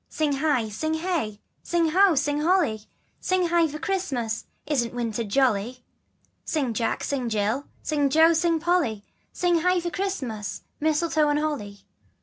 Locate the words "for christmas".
3.67-4.47, 9.79-10.63